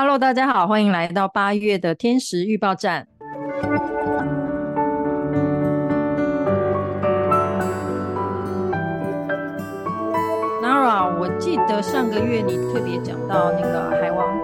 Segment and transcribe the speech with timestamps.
[0.00, 3.08] Hello，大家好，欢迎来到八月的天时预报站。
[10.62, 14.38] Nara，我记得上个月你特别讲到那个海王，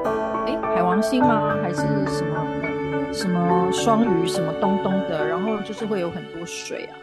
[0.45, 1.57] 哎，海王星吗？
[1.63, 5.25] 还是什么什么双鱼什么东东的？
[5.25, 6.99] 然后就是会有很多水啊。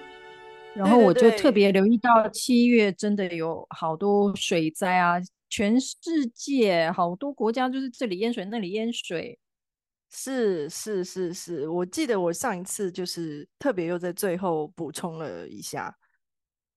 [0.74, 5.16] 然后我就特别留意到七月真的有好多水灾啊，
[5.52, 9.38] 全世界好多国家就是这里淹水那里淹水，
[10.10, 15.96] 是是是是，我记得我上一次就是特别又在最后补充了一下，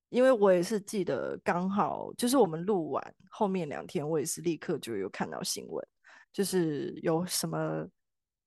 [0.09, 5.87] 因为我也是记得刚好就是我们录完后面两天，我也是立刻就有看到新闻，
[6.33, 7.87] 就是有什么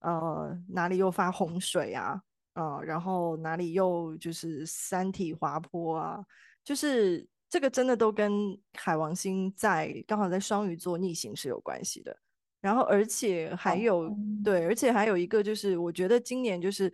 [0.02, 2.22] 呃哪里又发洪水啊。
[2.54, 6.18] 啊、然后哪里又就是山体滑坡啊？
[6.64, 12.18] 就是这个真的都跟海王星在刚好在双鱼座逆行是有关系的。
[12.62, 16.92] 然后而且还有、哦、对，而且还有一个就是，我觉得今年就是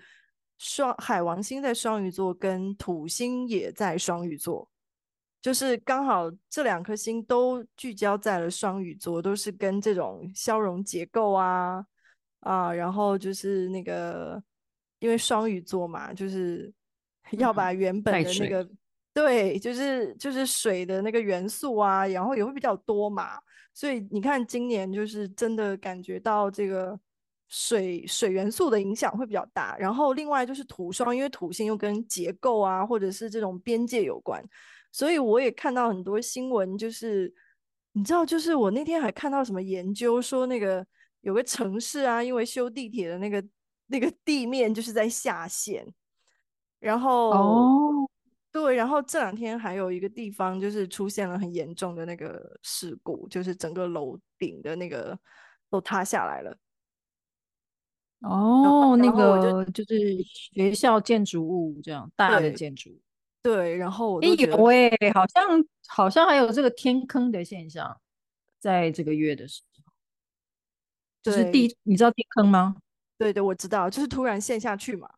[0.58, 4.70] 双海王星在双鱼座跟土星也在双鱼座，
[5.42, 11.86] 就是刚好这两颗星都聚焦在了双鱼座，都是跟这种消融结构啊
[12.42, 14.44] 啊，然后就是那个。
[15.00, 16.74] 因为双鱼座嘛，就是
[17.38, 18.78] 要把原本的那个、嗯、
[19.14, 23.40] 对，就是就是水的那个元素啊，然后也会比较多嘛，
[23.74, 27.00] 所以你看今年就是真的感觉到这个
[27.48, 29.78] 水水元素的影响会比较大。
[29.78, 34.44] 然后另外就是土双，因为土星又跟结构啊，或者是这种边界有关，
[34.92, 37.34] 所以我也看到很多新闻，就是
[37.92, 40.86] 你知道，就是我那天还看到什么研究说，那个
[41.22, 43.44] 有个城市啊，因为修地铁的那个。
[43.88, 45.86] 那个地面就是在下陷，
[46.80, 47.93] 然后哦，
[48.54, 55.18] 对，然后这两天还有一个地方就是出现了很严重的那个事故，就是整个楼顶的那个
[55.72, 56.56] 都塌下来了。
[58.20, 63.02] 哦，那个就是学校建筑物这样大的建筑。
[63.42, 65.44] 对，然后我哎有哎，好像
[65.88, 68.00] 好像还有这个天坑的现象，
[68.60, 69.92] 在这个月的时候，
[71.24, 72.78] 就是地，你知道天坑吗？
[73.18, 75.10] 对对，我知道，就是突然陷下去嘛。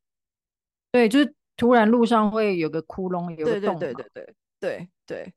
[0.91, 3.79] 对，就是突然路上会有个窟窿，有个洞。
[3.79, 5.33] 对对对对对对对。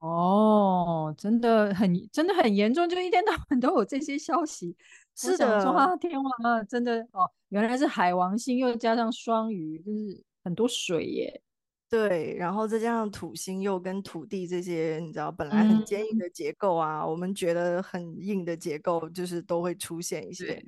[0.00, 4.76] 哦，真的很真的很严重，就一天到晚都有这些消息。
[5.16, 6.12] 是的，说天
[6.44, 11.42] 啊，真的哦，原来是海王星又加上双鱼，就是很多水耶。
[11.90, 20.64] 对，然后再加上土星又跟土地这些，你知道本来很坚硬的结构啊，嗯、我们觉得很硬的结构，就是都会出现一些。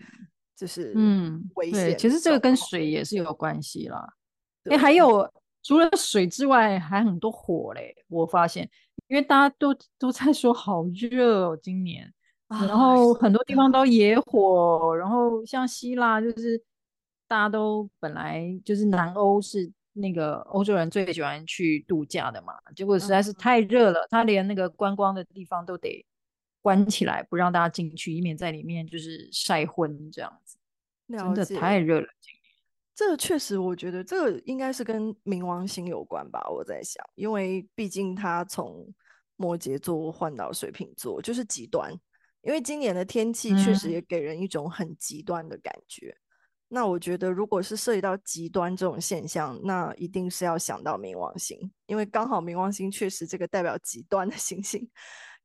[0.57, 1.91] 就是嗯，危险。
[1.91, 4.13] 对，其实这个跟水也是有关系啦。
[4.65, 5.29] 哎，还有
[5.63, 7.95] 除了水之外，还很多火嘞。
[8.09, 8.69] 我发现，
[9.09, 12.13] 因为大家都都在说好热哦，今年，
[12.49, 16.63] 然后很多地方都野火，然后像希腊，就是
[17.27, 26.05] 大家都本来就是南欧是那个欧洲人最喜欢去度假的嘛，结果实在是太热了，他连那个观光的地方都得。
[26.63, 30.59] 关起来不让大家进去，以免在里面就是晒昏这样子。
[31.09, 32.07] 真的太热了。
[33.01, 36.39] 这个确实，我觉得这个应该是跟冥王星有关吧。
[36.51, 38.87] 我在想，因为毕竟它从
[39.37, 41.91] 摩羯座换到水瓶座，就是极端。
[42.43, 46.09] 因为今年的天气确实也给人一种很极端的感觉。
[46.11, 46.21] 嗯。
[46.69, 54.87] 那我觉得，如果是涉及到极端这种现象，那一定是要想到冥王星，因为刚好冥王星确实这个代表极端的行星，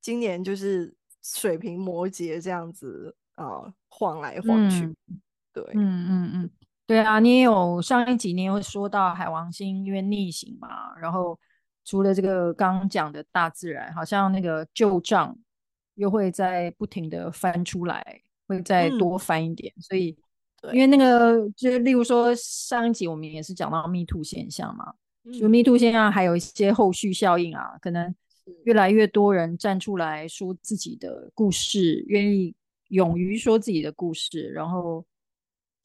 [0.01, 0.93] 今年就是。
[1.27, 5.19] 水瓶摩羯这样子啊、呃，晃来晃去，嗯、
[5.51, 6.49] 对，嗯嗯嗯，
[6.87, 11.39] 对啊，你也有上一集你有说到海王星因为逆行嘛，然后
[11.83, 15.37] 除了这个刚刚讲的大自然，好像那个旧账
[15.95, 20.15] 又会在不停的翻出来，会再多翻一点，嗯、所以
[20.73, 24.93] 因为那个就例如说上一集我们也是讲到 Me Too 现象嘛，
[25.23, 28.13] 嗯、就 Me Too 现象还有一些后续效应啊，可能。
[28.65, 32.53] 越来越多人站出来说自己的故事，愿意
[32.89, 35.03] 勇于说自己的故事，然后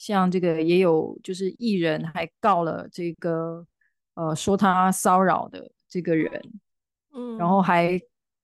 [0.01, 3.67] 像这个也有就是艺人还告了这个
[4.15, 6.43] 呃说他骚扰的这个人，
[7.15, 8.01] 嗯，然后还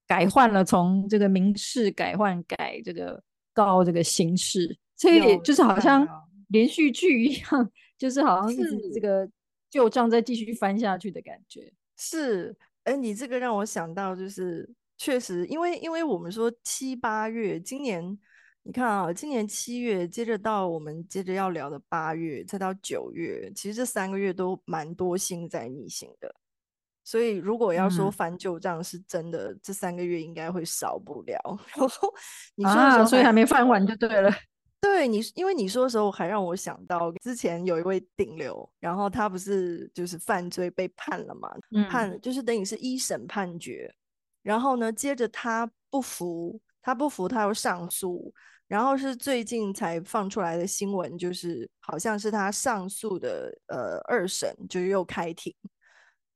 [0.06, 3.22] 改换了从这个民事改换改这个
[3.54, 6.06] 告这个刑事，这也就是好像
[6.48, 9.26] 连续剧一样， 就是好像是这个
[9.70, 12.54] 旧账再继续翻下去的感觉，是。
[12.84, 18.16] 哎，你这个让我想到，就是确实，因为因为我们说七八月，今年
[18.66, 26.34] 你看啊，今年七月，接着到我们接着要聊的八月，再到九月，其实这三个月都蛮多星在逆行的。
[27.04, 31.38] 所以如果要说翻旧账是真的，嗯、这三个月应该会少不了。
[31.76, 32.12] 然后
[32.56, 34.28] 你说的时候、啊，所以还没翻完就对了。
[34.82, 41.48] 对你，因为你说的时候还让我想到之前有一位顶流，然后他不是就是犯罪被判了嘛？
[41.70, 43.94] 嗯、判就是等于是一审判决，
[44.42, 48.34] 然后呢，接着他不服，他不服，他又上诉，
[48.68, 55.54] 然后是最近才放出来的新闻，就是好像是他上诉的呃二审就又开庭，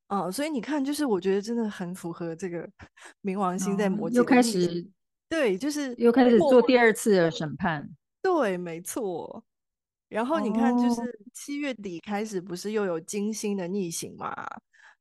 [0.08, 2.68] 哦、呃，所以你看，就是我觉得真的很符合这个
[3.22, 4.86] 冥王星在摩羯、哦、又开始
[5.28, 7.88] 对，就是又开始做第二次的审判。
[8.22, 9.44] 对，没错。
[10.08, 11.00] 然后你看，就是
[11.32, 14.34] 七月底开始，不是又有金星的逆行嘛？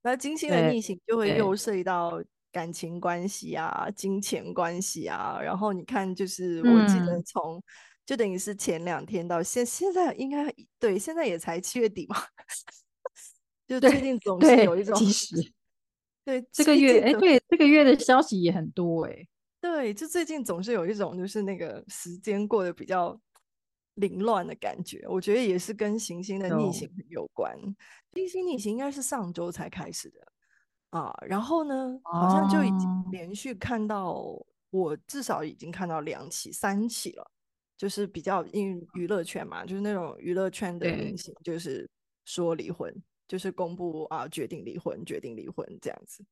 [0.03, 5.39] 那金星的逆行就会又涉及到感情关系啊、金钱关系啊。
[5.41, 7.63] 然后你看，就是我记得从、嗯、
[8.05, 12.17] 就等于是前两天到现现在，应该对，现在也才七月底嘛。
[13.67, 14.97] 就最近总是有一种，
[16.25, 19.27] 对这个月，哎，对这个月的消息也很多哎。
[19.61, 23.19] 对，就最近总是有一种就是那个时间过得比较
[23.95, 27.55] 凌乱的感觉，我觉得也是跟行星的逆行很有关。
[28.11, 30.19] 金星逆行应该是上周才开始的
[30.91, 37.31] 啊，然后呢，好像就已经连续看到，哦、我至少已经看到两起、三起了，
[37.77, 41.87] 就是比较因为娱乐圈嘛，就是那种娱乐圈的明星，就是
[42.25, 42.93] 说离婚，
[43.27, 46.23] 就是公布啊决定离婚，决定离婚这样子。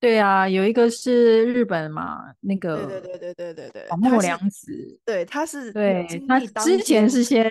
[0.00, 7.50] 对啊，有一个是日本嘛，那个对对对对对对对，木良子，对，他是对他之前是先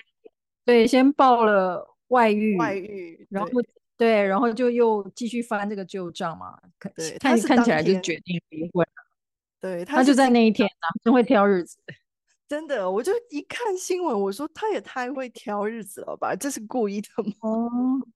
[0.64, 3.50] 对先报了外遇，外遇，然后
[3.98, 9.04] 对，然后就又继续翻这个旧账嘛，看看看起来就决定离婚了，
[9.62, 11.78] 对，他就在那一天啊，真会挑日子，
[12.48, 17.34] 真的，我就一看新闻，我说他也太会挑日子了吧，这是故意的吗？
[17.42, 18.08] 哦。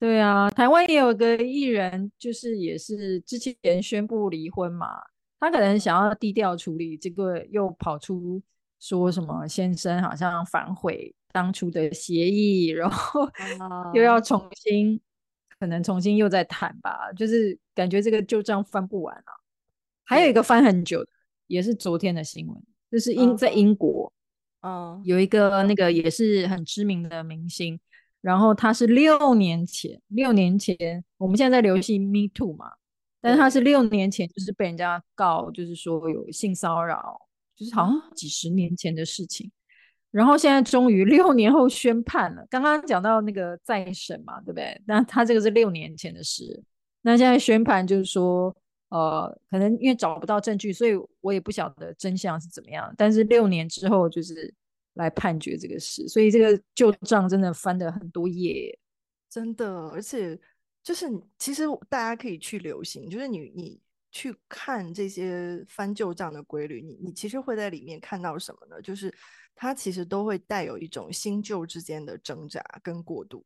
[0.00, 5.02] 对啊，台湾也有个艺人，就是也是之前宣布离婚嘛，
[5.40, 8.40] 他可能想要低调处理，这个又跑出
[8.78, 13.28] 说什么先生好像反悔当初的协议，然后
[13.94, 15.00] 又要重新，嗯、
[15.58, 19.32] 可能重新又再谈吧，就是感觉这个旧账翻不完啊。
[20.04, 21.10] 还有一个翻很久的，
[21.46, 24.12] 也是昨天的新闻，就是英、嗯、在英国，
[24.62, 27.78] 嗯，有一个那个也是很知名的明星。
[28.20, 32.72] 然后他是六年前，六年前我们现在在流行 Me Too 嘛，
[33.20, 37.20] 但是他是六年前就是被人家告，就是说有性骚扰，
[37.54, 39.50] 就是好像几十年前的事情。
[40.10, 42.46] 然后现在终于六年后宣判了。
[42.50, 44.80] 刚刚讲到那个再审嘛，对不对？
[44.86, 46.62] 那他这个是六年前的事，
[47.02, 48.56] 那现在宣判就是说，
[48.90, 52.92] 呃，可能因为找不到证据，所以我也不晓得真相是怎么样。
[52.96, 54.54] 但是六年之后就是。
[54.94, 58.76] 来判决这个事，所以这个旧账真的翻了很多页，
[59.30, 60.36] 真的，而且
[60.82, 61.08] 就是
[61.38, 68.82] 其实大家可以去留心，就是你你去看这些翻旧账的规律，你你其实会在里面看到什么呢？
[68.82, 69.14] 就是
[69.60, 73.44] 它其实都会带有一种新旧之间的挣扎跟过渡，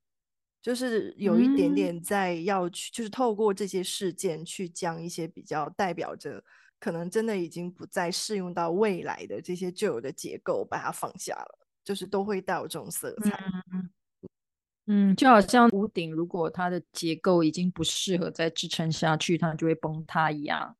[0.60, 6.44] 就是有一点点在要去，嗯、就是透过这些事件去将一些比较代表着。
[6.78, 13.38] 可能真的已经不再适用到未来的这些旧有的结构，把它放下了，就是都会带有这种色彩。
[13.72, 13.90] 嗯，
[14.86, 20.76] 嗯，就好像屋顶，如果它的结构已经不适合再支撑下去，它就会崩塌一样。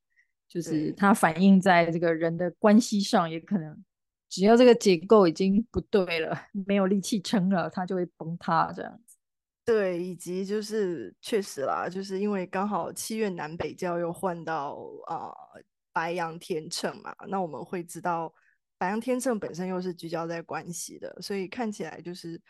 [0.49, 3.85] 就是它反映在这个人的关系上，也可能
[4.33, 9.19] 只要这个结构已经不对了，没有力气撑了，它就会崩塌这样子。
[9.67, 15.29] 对，以及就是确实啦，就是因为刚好七月南北交又换到啊。
[15.55, 15.63] 呃
[15.95, 18.33] 白羊天秤嘛，那我们会知道
[18.79, 22.41] 白羊天秤本身又是聚焦在关系的，所以看起来就是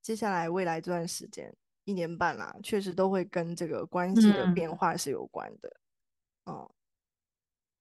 [0.00, 1.52] 接下来未来这段时间
[1.86, 5.76] 一年半啦，确实都会跟这个关系的变化是有关的。
[6.44, 6.70] 哦、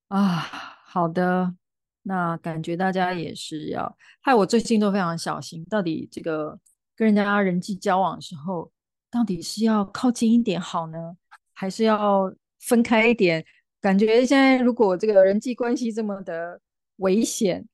[0.07, 0.39] 嗯，啊，
[0.83, 1.53] 好的，
[2.03, 6.59] 那感觉大家也是要害我最近都非常小心，到底这个
[6.95, 8.71] 跟人家人际交往的时候，
[9.09, 11.15] 到底是要靠近一点好呢，
[11.53, 13.45] 还是要分开一点？
[13.81, 16.59] 感觉现在如果这个人际关系这么的
[16.97, 17.67] 危险，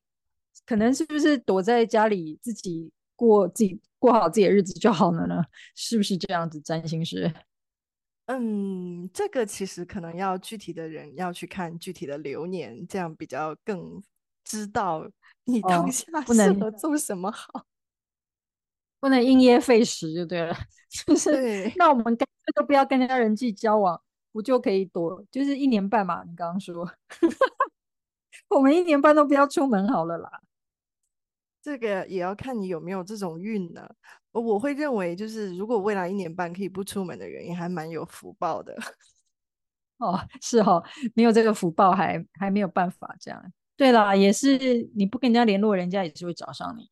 [0.66, 5.44] 可能是不是躲在家里自己过自己过好自己的日子就好了呢？
[5.74, 6.60] 是不是这样子？
[6.60, 7.32] 占星师？
[8.26, 14.00] 嗯，这个其实可能要具体的人要去看具体的流年，这样比较更
[14.50, 15.06] 知道
[15.44, 17.64] 你当下适合做什么好，哦、
[18.98, 20.54] 不能因噎废食就对了。
[21.06, 24.00] 就是那我们干脆都不要跟人家人际交往。
[24.32, 25.20] 不就可以躲？
[25.28, 26.22] 就是一年半嘛。
[26.22, 26.88] 你刚刚说，
[28.46, 30.40] 我们一年半都不要出门好了啦。
[31.60, 33.88] 这个也要看你有没有这种运呢。
[34.30, 38.72] 我会认为，就是如果未来一年半可以不出门的原因还蛮有福报的。
[39.98, 40.80] 哦，是哦，
[41.16, 43.52] 没有这个福报，还还没有办法这样。
[43.80, 46.90] 对啦，也是你不跟人家联络，人家也是会找上你，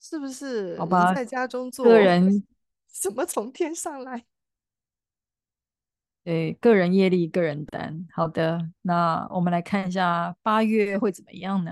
[0.00, 0.76] 是不是？
[0.76, 2.44] 好吧，在家中做，个人
[3.00, 4.26] 怎么从天上来？
[6.24, 8.04] 对，个人业力，个人担。
[8.12, 11.70] 好的，那我们来看一下八月会怎么样呢？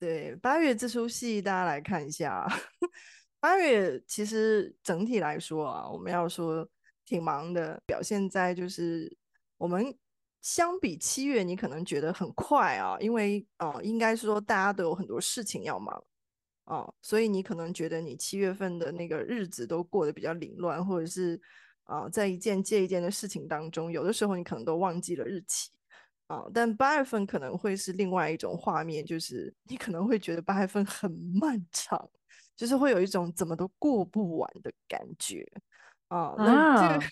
[0.00, 2.48] 对，八月这出戏，大家来看一下。
[3.40, 6.66] 八月其实整体来说啊，我们要说
[7.04, 9.14] 挺忙的，表现在就是
[9.58, 9.94] 我们
[10.42, 16.04] 相比七月，你可能觉得很快啊，因为啊、应该说大家都有很多事情要忙
[16.64, 21.40] 啊、所以你可能觉得你七月份的那个日子都过得比较凌乱，或者是
[21.84, 25.70] 啊、在一件接一件的事情当中，有的时候你可能都忘记了日期。
[26.28, 32.08] 啊，但八月份可能会是另外一种画面，就是你可能会觉得八月份很漫长，
[32.56, 35.46] 就是会有一种怎么都过不完的感觉
[36.08, 36.34] 啊。
[36.38, 36.44] 那
[36.80, 37.04] 这个、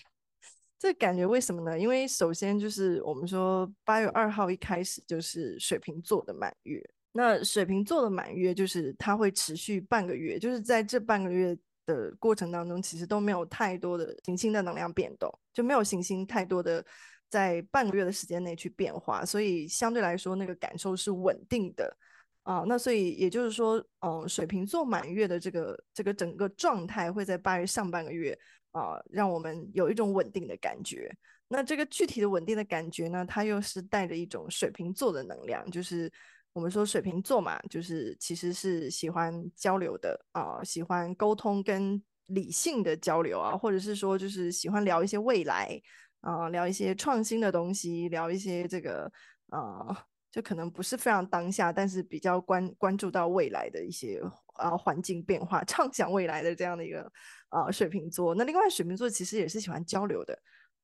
[0.81, 1.77] 这感觉为什么呢？
[1.77, 16.83] 因为首先就是我们说八月二号一开始就是水瓶座的满月，那水瓶座的满月就是它会持续半个月，就是在这半个月的过程当中，其实都没有太多的行星的能量变动，就没有行星太多的。
[17.29, 21.95] 在半个月的时间内去变化，所以相对来说那个感受是稳定的
[22.43, 22.65] 啊。
[22.67, 28.37] 那所以也就是说，嗯，水瓶座满月的这个这个整个状态会在八月上半个月
[28.71, 31.15] 啊，让我们有一种稳定的感觉。
[31.47, 36.11] 那这个具体的稳定的感觉呢，它又是带着一种水瓶座的能量，就是
[36.53, 45.81] 我们说水瓶座嘛，就是其实是喜欢交流的啊，喜欢沟通跟理性的交流啊，或者是说就是喜欢聊一些未来。
[46.23, 49.11] 啊、聊一些创新的东西，聊一些这个
[49.47, 54.21] 啊、就可能不是非常当下，但是比较关关注到未来的一些
[54.53, 57.11] 啊环境变化，畅想未来的这样的一个
[57.49, 58.33] 啊、水瓶座。
[58.33, 60.37] 那另外水瓶座其实也是喜欢交流的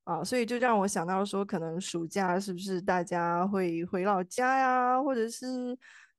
[0.03, 5.45] 啊、所以就让我想到说，可能暑假是不是大家会回老家呀，或者是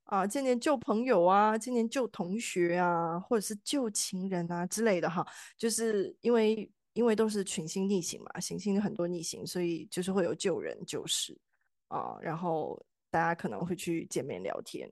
[0.04, 6.70] 啊、见见旧朋友啊，见见旧同学啊，或者是旧情人啊之类的哈，就是因为。
[6.94, 11.38] 因为都是群星逆行嘛，行星很多逆行，所以就是会有旧人旧事
[11.86, 14.90] 啊，然后大家可能会去见面聊天。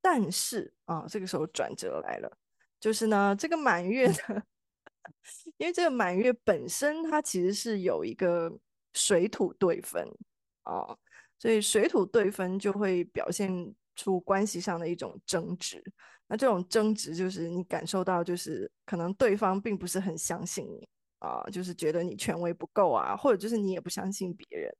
[0.00, 2.30] 但是啊，这个时候转折来了，
[2.78, 4.42] 就是呢，这个满月呢，
[5.58, 8.52] 因为这个满月本身它其实是有一个
[8.94, 10.06] 水土对分
[10.62, 10.96] 啊，
[11.38, 15.82] 所以水土对分就会表现出关系上的一种争执。
[16.28, 20.88] 那这种争执就是你感受到，就是可能对方并不是很相信你。
[21.18, 24.70] 啊，就是觉得你权威不够啊，或者就是你也不相信别人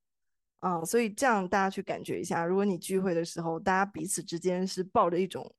[0.60, 5.54] 啊，所以这样大家去感觉一下，如果你聚会的时候，大家彼此之间是抱着一种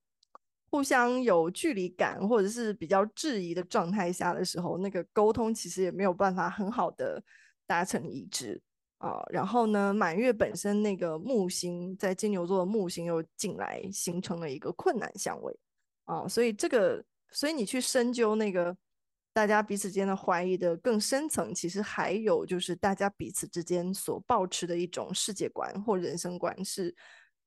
[0.70, 7.24] 互相有距离感，或者是比较质疑的状态下的时候，那个沟通其实也没有办法很好的
[7.66, 8.62] 达成一致
[8.98, 9.24] 啊。
[9.30, 15.58] 然后呢，满月本身那个木星在金牛座的木星又进来，形成了一个困难相位
[16.06, 18.76] 啊，所以这个，所以你去深究那个。
[19.38, 26.96] 大家彼此间的怀疑的更深层，其实还有就是大家彼此之间所抱持的一种世界观或人生观是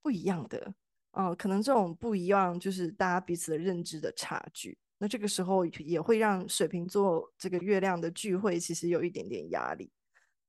[0.00, 0.72] 不一样的。
[1.10, 4.78] 呃，可能这种不一样就是大家彼此的认知的差距。
[4.98, 9.90] 那这个时候也会让水瓶座这个月亮的聚会其实有一点点压力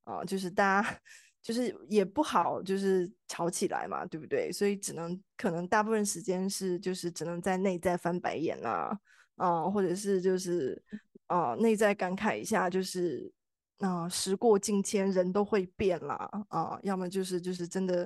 [0.03, 0.95] 啊，就是大家
[1.41, 4.51] 就是也不好就是吵起来嘛，对不对？
[4.51, 9.00] 所以只能可能大部分时间是就是只能在内在翻白眼啦，啊，
[9.41, 10.81] 呃，或者是就是。
[11.27, 13.31] 啊，内在感慨一下，就是
[13.77, 18.05] 啊，时过境迁，人都会变啦啊，要么就是就是真的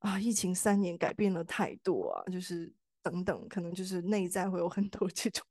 [0.00, 5.44] 啊，疫情三年改变了太多啊，就是等等，可能就是内在会有很多 这种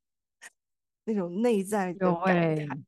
[1.06, 2.84] 那种内在的感慨。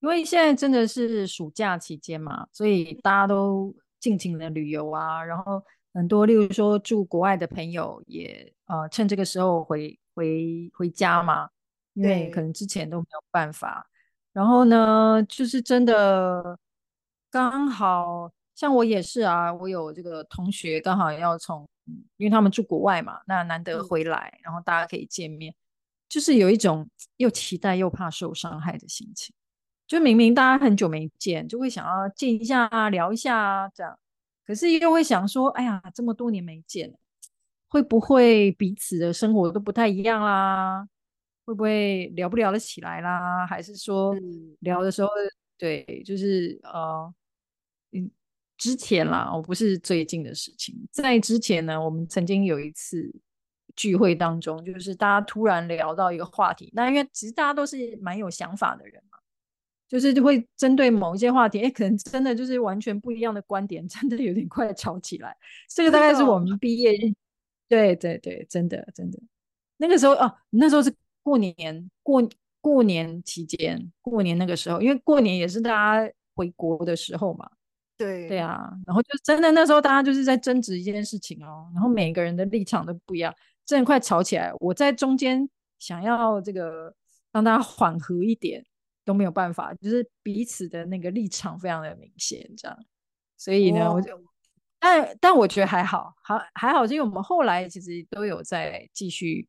[0.00, 5.62] 因为现在真的是暑假期间嘛，所以大家都尽情的旅游啊，然后
[5.92, 11.48] 很多，例如说住国外的朋友也呃趁这个时候回回回家嘛。
[11.94, 13.86] 因为可能之前都没有办法，
[14.32, 16.58] 然后呢，就是真的
[17.30, 21.68] 刚好，像我也是啊，我有这个同学刚好要从，
[22.16, 25.54] 因为他们住国外嘛，那难得回来，然后大家可以见面，
[26.08, 26.88] 就是有一种
[27.18, 29.34] 又期待又怕受伤害的心情，
[29.86, 33.98] 就明明大家很久没见，就会想要见一下啊，聊一下啊，这样，
[34.46, 36.94] 可是又会想说，哎呀，这么多年没见，
[37.72, 40.86] 会不会彼此的生活都不太一样啦？
[41.46, 43.46] 会不会聊不聊得起来啦？
[43.46, 44.14] 还是说
[44.60, 47.14] 聊的时候，嗯、对，就是呃，
[47.92, 48.10] 嗯，
[48.58, 53.10] 之前啦，我不是最近的事情，在之前呢，我们曾经有一次
[53.74, 59.16] 聚会当中，就是大家突然聊到一个话题，那因为其实大家都是蛮有想法的人嘛，
[59.88, 65.34] 就是就会针对某一些话题，哎，可能真的就是完全不一样的观点，真的有点快吵起来。
[65.74, 66.92] 这个大概是我们毕业，
[67.72, 69.18] 对对对，真的真的。
[69.78, 72.22] 那个时候哦，那时候是过年过
[72.60, 77.48] 过年期间，过年那个时候，因为过年也是大家回国的时候嘛。
[77.96, 84.52] 对对啊，然后就真的那时候大家就是在争执一件事情哦，然后每个人的立场都不一样，真的快吵起来。
[84.60, 85.48] 我在中间
[85.78, 86.94] 想要这个
[87.32, 88.64] 让大家缓和一点。
[89.04, 92.78] 都没有办法，就是彼此的那个立场非常的明显，这样。
[93.36, 94.16] 所以呢，我就，
[94.82, 99.46] 但但我觉得还好，还还好，因为我们后来其实都有在继续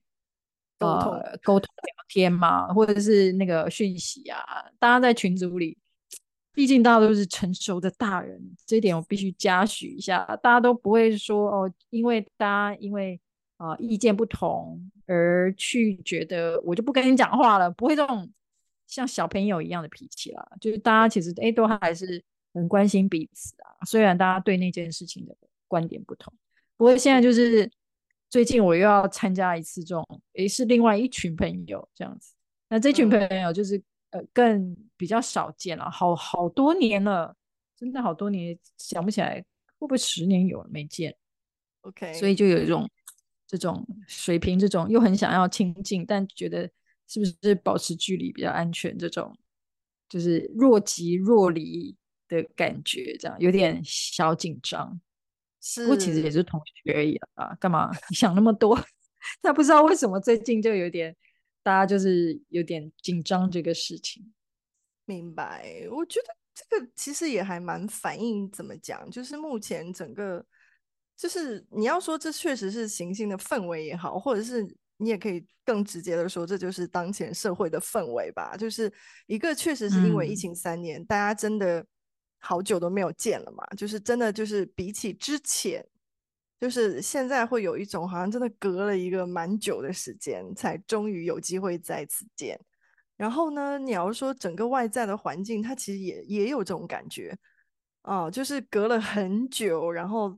[0.78, 4.40] 沟通、呃、沟通聊天嘛，或者是那个讯息啊，
[4.78, 5.76] 大家在群组里，
[6.54, 13.20] 毕竟大家都是成熟的大人，这一点我必须嘉许一下，大家都不会说哦，因为大家因为
[13.58, 18.32] 啊、呃、意见不同而去觉得我就不跟你讲话了，不会这种。
[18.86, 23.86] 像小朋友一样的脾气啦，就是大家其实哎都还是很关心彼此啊。
[23.86, 25.36] 虽然大家对那件事情的
[25.68, 26.34] 观点不同，
[26.78, 27.70] 不过现在就是
[28.30, 32.34] 最近我又要参加一次这种，诶是另外一群朋友这样子。
[32.70, 37.36] 那这群朋友就是、嗯、呃更比较少见了，好好多年了，
[37.78, 39.36] 真的好多年，想不起来
[39.78, 41.16] 会不会十年有没见。
[41.82, 42.90] OK，所以就有一种
[43.48, 46.70] 这种水平，这种又很想要亲近，但觉得。
[47.06, 48.98] 是不是保持距离比较安全？
[48.98, 49.38] 这种
[50.08, 51.96] 就是若即若离
[52.36, 55.00] 的感觉，这样有点小紧张。
[55.62, 58.78] 是，不过其实也是同学而已啊，干嘛你想那么多？
[59.42, 61.16] 他不知道为什么最近就有点，
[61.62, 64.34] 大家就是有点紧张这个事情。
[65.06, 70.46] 明白，我觉得这个其实也还蛮反映怎么讲，就是目前整个，
[71.16, 74.76] 就是你要说这确实是行星的氛围也好，或者是。
[74.98, 78.56] 你也可以更直接的说，这就是当前社会的氛围吧。
[78.56, 78.90] 就是
[79.26, 81.86] 一个确实是因为疫情三年，嗯，大家真的
[82.44, 83.66] 好久都没有见了嘛。
[83.78, 85.86] 就是真的就是比起之前，
[86.60, 92.60] 就是现在会有一种好像真的隔了一个蛮久的时间，才终于有机会再次见。
[93.16, 97.38] 然后呢，你要说整个外在的环境，它其实也也有这种感觉
[98.02, 100.38] 啊，就是隔了很久，然后。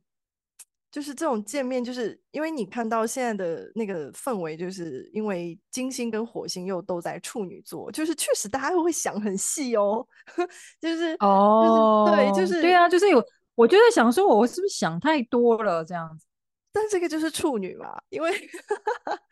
[0.96, 10.08] 就是这种见面，就是因为你看到现在的那个氛围，就是因为金星跟火星又都在处女座，就是确实大家会想很细哦，
[10.80, 13.22] 就是哦，就是、对，就是对啊，就是有，
[13.56, 16.26] 我就在想说，我是不是想太多了这样子？
[16.72, 18.32] 但这个就是处女嘛，因为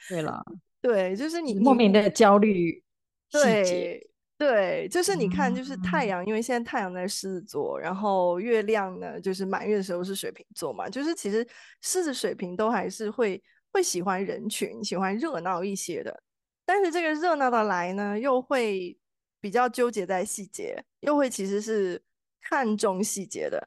[0.09, 0.43] 对了，
[0.83, 2.83] 对，就是你莫名的焦虑。
[3.31, 4.05] 对
[4.45, 11.47] 对，就是你看，就是太阳，因为现在太阳在狮子座，然后月亮呢，就是满月的时候是水瓶座嘛，就是其实
[11.79, 16.21] 狮子、水瓶都还是会会喜欢人群，喜欢热闹一些的，
[16.65, 18.97] 但是这个热闹的来呢，又会
[19.39, 22.03] 比较纠结在细节，又会其实是
[22.41, 23.65] 看重细节的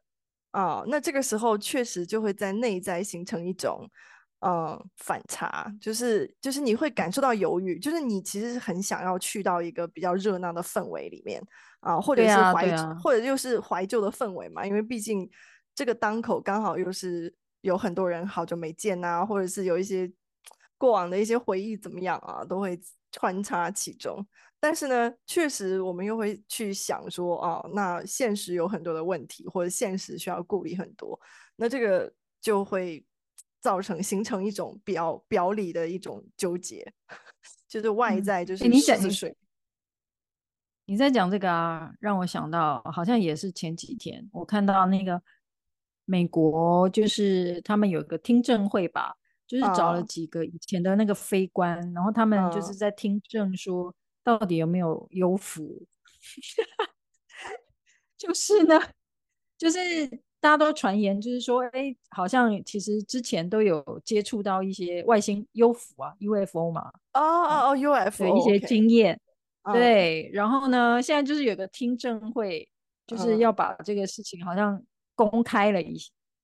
[0.51, 3.91] 啊，那这个时候确实就会在内在形成一种。
[4.40, 11.42] 嗯，反差就是就是你会感受到犹豫，就是你其实是很想要去到一个比较热闹的氛围里面
[11.81, 15.29] 啊，或者是怀、啊啊、或者就是怀旧的氛围嘛，因为毕竟
[15.75, 20.12] 这个当口刚好又是有很多人好久没见啊，或者是有一些
[20.77, 22.79] 过往的一些回忆怎么样啊，都会
[23.11, 24.25] 穿插其中。
[24.61, 31.18] 但是呢，确实我们又会去想说，哦，那现实有很多的问题，或者现实需要顾虑很多，
[31.57, 33.03] 那这个就会。
[33.67, 36.87] 造成形成一种表表里的一种纠结，
[37.67, 39.37] 就是外在就是狮子水。
[40.85, 45.21] 你在讲这个啊，让我想到好像也是前几天我看到那个
[46.05, 49.17] 美国，就是他们有一个听证会吧，
[49.49, 55.85] 就是找了几个以前的那个非官，然后他们就是在听证说到底有没有优抚，
[58.17, 58.81] 就是呢，
[59.59, 60.23] 就是。
[60.38, 66.92] 大家都传言，就是说，哎，好像其实之前都有接触到一些外星幽浮啊，UFO 嘛。
[67.14, 69.18] 哦哦哦，UFO 的一些经验。
[69.62, 69.72] Okay.
[69.72, 72.68] 对，然后呢，现在就是有个听证会，
[73.07, 74.81] 就是要把这个事情好像
[75.16, 75.99] 公开了一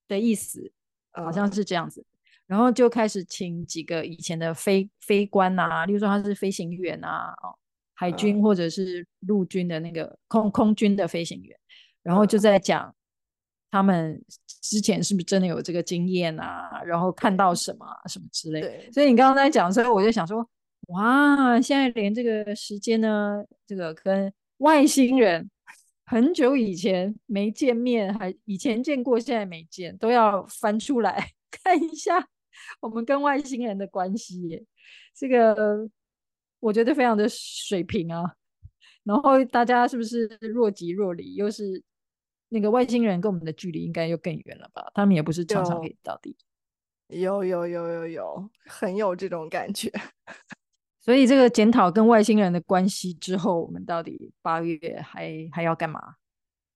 [0.07, 0.71] 的意思，
[1.11, 2.03] 好像是这样子。
[2.45, 7.55] 然后就开始请几个以前的飞飞官啊，例如说他是飞行员啊，哦，
[7.93, 11.57] 海军或者是陆军的那个空空军的飞行员，
[12.01, 12.93] 然后就在讲。
[13.73, 14.23] 他们
[14.61, 16.79] 之前是不是真的有这个经验啊？
[16.85, 18.91] 然后看到什么、啊、什么之类的。
[18.91, 20.47] 所以你刚刚在讲的时候，我就想说，
[20.89, 25.49] 哇，现在连这个时间呢，这个跟外星人
[26.05, 32.27] 很久以前没见面，还以前见过，现在没见，都要翻出来 看一下
[32.79, 34.67] 我们跟外星人的关系。
[35.15, 35.89] 这个
[36.59, 38.35] 我觉得非常的水平啊，
[39.03, 41.33] 然后大家是不是若即若离？
[41.33, 41.81] 又是
[42.53, 44.91] 那个外星人跟我们的距离应该又更远了吧？
[44.93, 46.37] 他们也不是常常可以到地。
[47.07, 49.91] 有有有有有，很有这种感觉。
[51.01, 55.99] 所以这个检讨跟外星人的关系之后，我们到底八月还还要干嘛？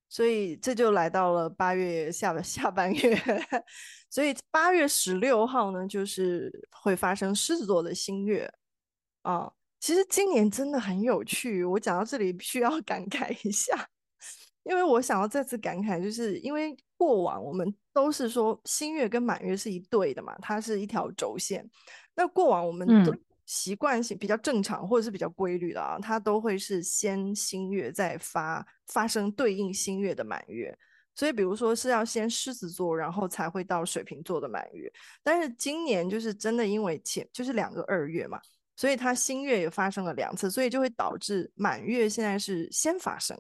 [0.10, 3.18] 所以这就来到了八月下下半月。
[4.10, 8.52] 所以八月十六号呢，就是会发生狮子座的新月
[9.22, 9.52] 啊。
[9.80, 13.88] 其实今年真的很有趣，我讲到这里必须要感慨一下，
[14.68, 21.68] 因为我想要再次感慨，就是因为过往我们都是说新月跟满月是一对的嘛，它是一条轴线。
[22.16, 23.14] 那过往我们都
[23.46, 30.78] 习惯性比较正常或者是比较规律的啊，它都会是先新月再发发生对应新月的满月。
[31.16, 34.88] 所以，比如说是要先狮子座，然后才会到水瓶座的满月。
[35.24, 38.40] 但是今年就是真的，因为前就是两个二月嘛，
[38.76, 43.36] 所以它新月也发生了两次，所以就会导致满月现在是先发生，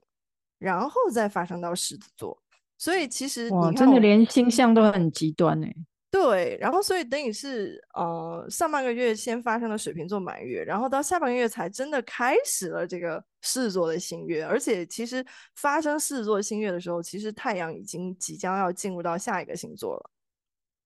[0.57, 2.37] 然后再发生到狮子座。
[2.77, 5.67] 所以其实哇，真的连星象都很极端呢。
[6.09, 20.09] 对，然后所以等于是呃上半个月先发生了水瓶座满月，然后到下半个月才真的开始了这个狮子座的新月，而且其实发生狮子座新月的时候，其实太阳已经即将要进入到下一个星座了，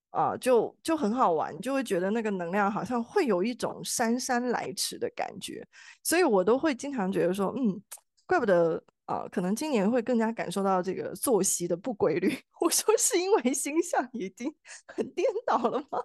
[0.10, 5.66] 啊、呃，就就很好玩，就会觉得那个能量好像会有一种姗姗来迟的感觉，
[6.04, 7.82] 所以我都会经常觉得说，嗯，
[8.26, 8.82] 怪不得。
[9.12, 12.34] 啊，可能今年会更加感受到这个作息的不规律。
[12.62, 14.54] 我说是因为星象已经
[14.88, 16.02] 很颠倒了吗？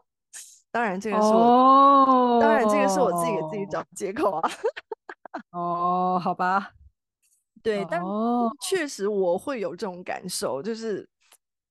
[0.73, 4.51] 当然，这个是我，oh, 当然这个是我自己给自己找借口啊。
[5.53, 6.73] 哦，oh, 好吧，
[7.63, 7.89] 对，oh.
[7.91, 8.03] 但
[8.61, 11.09] 确实我会有这种感受，就是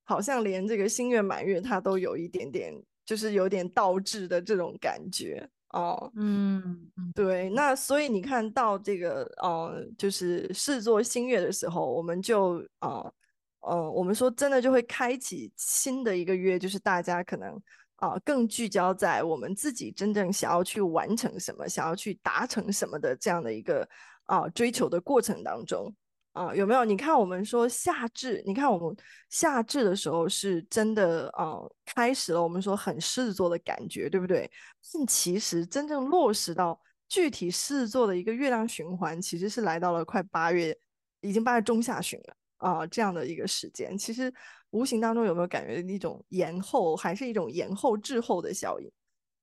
[0.04, 2.72] 好像连这个新月满月它都有一点点，
[3.04, 5.48] 就是有点倒置的这种感觉。
[5.70, 13.14] 哦，嗯，对，那所以你看到这个，呃，就是狮子座新月的时候，我们就，呃，
[13.60, 17.50] 呃，我们说真的就会开启新的一个月，就是大家可能
[17.96, 23.86] 啊，呃，更聚焦在我们自己真正想要去完成什么，想要去达成什么的这样的一个
[24.26, 25.92] 啊，呃，追求的过程当中。
[26.36, 26.84] 啊，有没有？
[26.84, 28.94] 你看，我们说夏至，你看我们
[29.30, 32.42] 夏至的时候是真的啊，开始了。
[32.42, 34.50] 我们说很狮子座的感觉，对不对？
[34.92, 40.76] 但其实真正落实到具体狮子座的一个月亮循环，其实是来到了快八月，
[41.22, 43.96] 已经八月中下旬了啊，这样的一个时间。
[43.96, 44.30] 其实
[44.68, 48.92] 无形当中有没有感觉一种延后，还是一种延后滞后的效应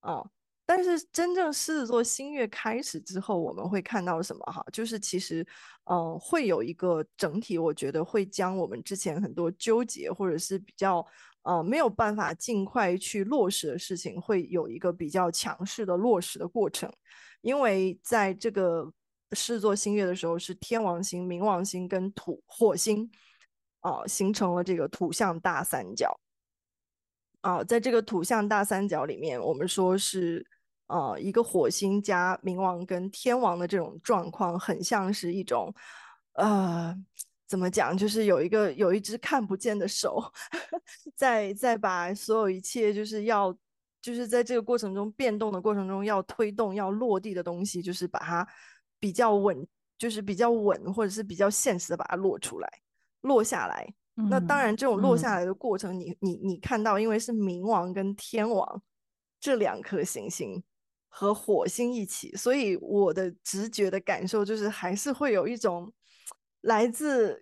[0.01, 0.23] 啊？
[0.65, 4.65] 但是真正狮子座新月开始之后，我们会看到什么哈？
[4.71, 5.41] 就是其实，
[5.85, 11.05] 嗯、呃，会有一个整体，我觉得会将我们之前很多纠结或者是比较
[11.41, 16.91] 呃没有办法尽快去落实的事情，会有一个比较强势的落实的过程。
[17.41, 18.89] 因为在这个
[19.33, 23.11] 狮子座新月的时候，是天王星、冥王星跟土火星
[23.81, 26.17] 啊、形成了这个土象大三角。
[27.43, 30.45] 啊、在这个土象大三角里面，我们说是。
[30.87, 35.73] 呃，一个火星加冥王跟天王的这种状况，很像是一种，
[36.33, 36.93] 呃，
[37.47, 37.97] 怎么讲？
[37.97, 40.21] 就是有一个有一只看不见的手，
[41.15, 43.57] 在在把所有一切，就是要
[44.01, 48.47] 就是在这个过程中变动的过程中，要推动要落地的东西，就是把它
[48.99, 49.65] 比较稳，
[49.97, 52.69] 就是比较稳，或者是比较现实的把它落出来，
[53.21, 53.87] 落下来。
[54.15, 58.81] 嗯、那当然，这种落下来的过程，你、嗯、你你看到，因为是冥王跟天王
[59.39, 60.63] 这两颗行星。
[61.15, 65.93] 和火星一起，所以我的直觉的感受就是，还是会有一种
[66.61, 67.39] 来自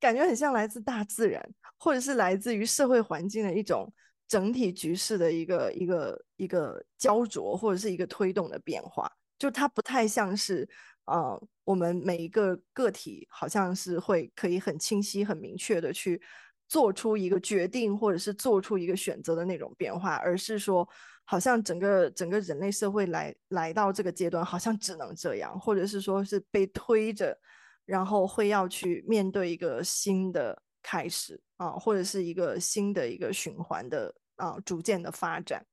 [0.00, 3.92] 感觉很像来自大自然，或者是来自于社会环境的一种
[4.26, 9.12] 整体局势的一个一个一个焦灼，或者是一个推动的变化。
[9.38, 10.66] 就它不太像是，
[11.10, 16.20] 呃，我们每一个个体好像是会可以很清晰、很明确的去
[16.68, 20.88] 做出一个决定，或者是做出一个选择的那种变化，而是说。
[21.26, 27.38] 好像整个整个人类社会来来到这个阶段，好像只能这样，或者是说是被推着，
[27.86, 35.64] 然后会要去面对一个新的开始啊，或者是一个新的一个循环的啊，逐渐的发展。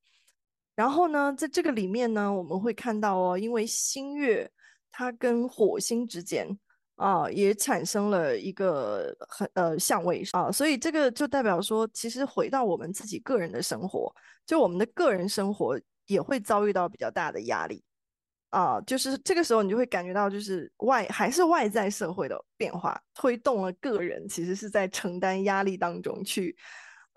[0.75, 4.51] 然后呢，在这个里面呢，我们会看到哦，因为新月
[4.97, 6.57] 它跟火星之间。
[6.97, 14.11] 啊，也产生了一个很呃相位啊，所以这个就代表说，其实回到我们自己个人的生活，
[14.47, 17.83] 就我们的个人生活也会遭遇到比较大的压力
[18.49, 26.57] 啊，就是这个时候你就会感觉到，就是外还是外在社会的变化推动了个人，其实是在承担压力当中去，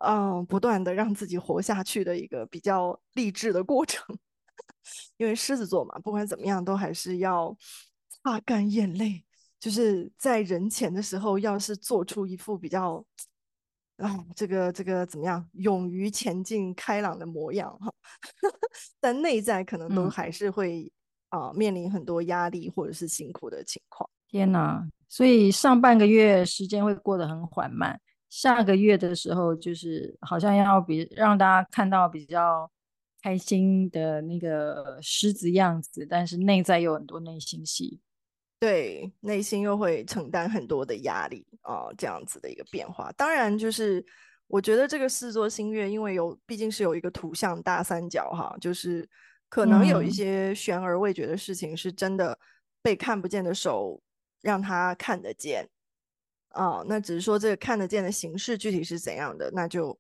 [0.05, 4.05] 嗯，不断的让自己活下去的一个比较励志的过程，
[5.17, 7.57] 因为狮子座嘛，不管怎么样都还是要
[8.09, 9.25] 擦干眼泪。
[9.59, 13.05] 就是在人前的时候，要是做出一副比较
[13.99, 17.93] 啊，这个这个怎么样，勇于前进、开朗的模样哈，
[18.99, 20.91] 但内在可能都还是会
[21.29, 24.09] 啊、嗯呃、面临很多压力或者是辛苦的情况。
[24.29, 24.89] 天哪！
[25.11, 28.01] 所以上半个月时间会过得很缓慢，
[28.31, 32.71] 下个月的时候就是好像要比让大家看到比较
[33.23, 38.01] 开心的那个狮子样子，但是内在有很多内心戏。
[38.59, 43.11] 对，内心又会承担很多的压力啊、呃，这样子的一个变化。
[43.13, 44.05] 当然，就是
[44.49, 49.09] 我觉得这个四座星月，因为有毕竟是有一个图像大三角哈，就是
[49.49, 52.39] 可能有一些悬而未决的事情，是真的
[52.83, 53.99] 被看不见的手
[54.43, 55.67] 让他看得见
[56.51, 56.87] 啊、呃。
[56.87, 59.97] 那只是说这个看得见的形式具体是怎样的，那就嗯、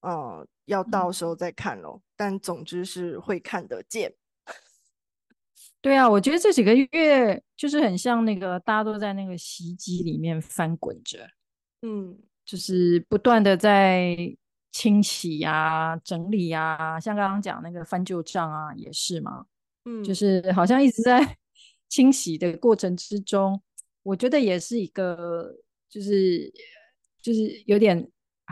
[0.00, 2.00] 呃，要到时候再看喽。
[2.16, 4.14] 但总之是会看得见。
[5.82, 11.26] 对啊，我觉得这几个月就是很像那个大家都在那个洗衣机里面翻滚着，
[11.80, 14.14] 嗯，就是不断的在
[14.70, 19.46] 清洗呀、啊、整理呀、啊，像刚刚讲那个翻旧账啊，也是嘛，
[19.86, 21.38] 嗯，就是好像一直在
[21.88, 23.62] 清洗的过程之中，
[24.02, 25.50] 我觉得也是一个，
[25.88, 26.52] 就是
[27.22, 28.06] 就是有点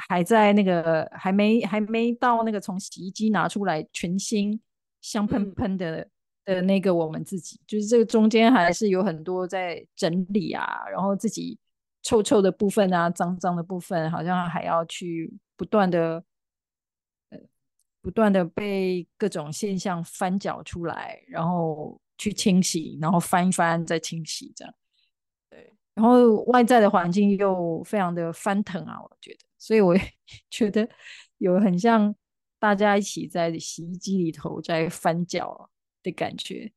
[0.09, 4.61] 还在那个还没还没到那个从洗衣机拿出来全新
[5.01, 5.97] 香喷喷的。
[6.01, 6.11] 嗯
[6.49, 11.59] 的那个我们自己，就是这个中间还是有很多在整理啊，然后自己
[12.03, 16.25] 臭臭的部分啊，脏脏的部分，好像还要去不断的，
[17.29, 17.39] 呃，
[18.01, 24.75] 不断的被各种现象翻搅出来，然后去清洗，然后翻一翻再清洗，这样。
[25.51, 30.03] 对，然后外在的环境又非常的翻腾啊，我觉得，所以我也
[30.49, 30.89] 觉得
[31.39, 32.15] 有很像
[32.59, 35.69] 大家一起在洗衣机里头在翻搅。
[36.01, 36.73] 的感觉，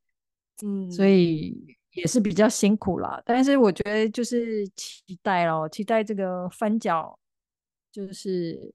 [0.65, 3.21] 嗯，所以也是比较辛苦啦。
[3.23, 7.17] 但是我觉得就是期待咯，期待这个翻搅，
[7.91, 8.73] 就是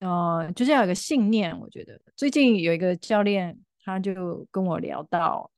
[0.00, 1.56] 呃，就是要有个信念。
[1.60, 5.50] 我觉得最近有一个教练，他就跟我聊到，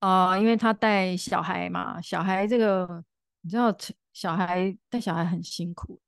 [0.00, 3.04] 啊、呃，因为他带小孩嘛，小孩这个
[3.42, 3.72] 你知道，
[4.20, 5.98] 小孩带小孩很辛苦，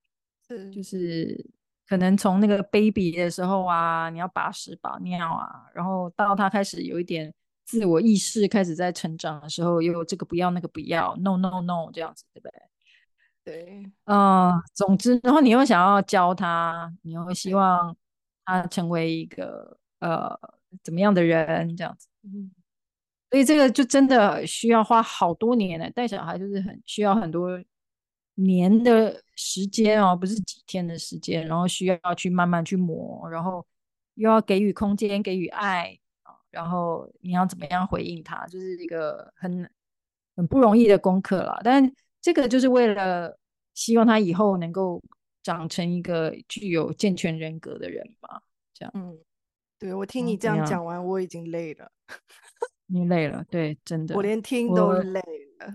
[0.46, 1.50] 是就是。
[1.84, 7.30] 可能从那个 baby 的时候啊，你要把屎把尿啊，然后到他开始有一点
[7.66, 12.62] 自我意识，开始在成长的时候，又有这个不要那个不要，no no no 这样子，对不对？
[13.44, 17.94] 对，嗯、呃，总之，然后你又想要教他，你又希望
[18.46, 20.30] 他成为一个呃
[20.82, 22.50] 怎么样的人，这样子，嗯，
[23.30, 27.62] 所以这个就真的需要花好多年呢，带小孩就是很需要很多。
[28.34, 33.64] 年的时间哦，不是几天的时间，然后需要去慢慢去磨，然后
[34.14, 35.98] 又要给予空间，给予爱，
[36.50, 39.70] 然后你要怎么样回应他，就是一个很
[40.36, 41.60] 很不容易的功课了。
[41.62, 43.38] 但这个就是为了
[43.74, 45.02] 希望他以后能够
[45.42, 48.40] 长成一个具有健全人格的人嘛，
[48.72, 48.92] 这样。
[48.94, 49.18] 嗯，
[49.78, 51.90] 对，我听你这样讲完，我已经累了。
[52.86, 55.20] 你累了，对，真的，我连听都累
[55.58, 55.74] 了。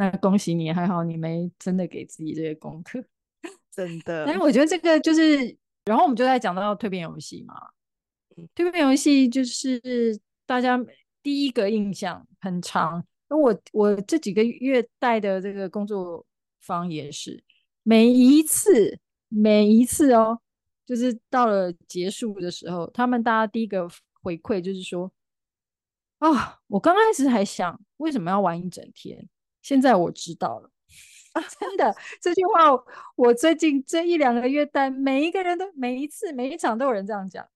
[0.00, 3.04] 那恭喜你，还好你没真的给自己这些功课，
[3.70, 4.24] 真的。
[4.24, 5.36] 但是我觉得这个就是，
[5.84, 7.54] 然后我们就在讲到蜕变游戏嘛，
[8.54, 10.82] 蜕变游戏就是大家
[11.22, 13.04] 第一个印象很长。
[13.28, 16.24] 我我这几个月带的这个工作
[16.60, 17.44] 坊也是，
[17.82, 20.40] 每一次每一次哦，
[20.86, 23.86] 就是到了结束的时候，他们大家第一个
[24.22, 25.12] 回馈就是说，
[26.20, 29.28] 啊、哦，我刚开始还想为什么要玩一整天。
[29.62, 30.70] 现在我知道了，
[31.60, 32.70] 真的这句话，
[33.16, 37.46] 我最近这一两个月带每一个人都每一次每一场都有人这样讲，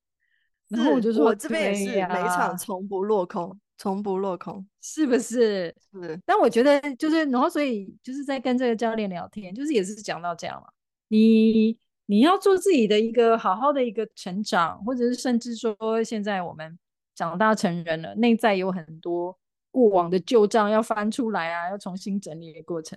[0.69, 5.75] 然后我就说我这边也是每一场从不落空，从不落空，是不是？
[5.93, 6.21] 是。
[6.25, 10.69] 但我觉得就是，然后所以就是在跟这个教练聊天，就是也是讲到这样嘛，
[11.09, 16.79] 你你要做自己的一个好好的一个成长，或者是甚至说现在我们
[17.15, 19.37] 长大成人了，内在有很多。
[19.75, 22.97] 过往的旧账要翻出来啊，要重新整理的过程，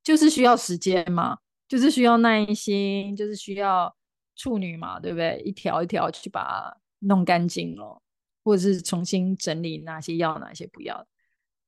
[0.00, 3.92] 就是需要时间嘛，就是需要耐心，就是需要
[4.36, 5.42] 处女嘛，对不对？
[5.44, 8.00] 一条一条去把它弄干净了，
[8.44, 11.04] 或者是重新整理哪些要，哪些不要，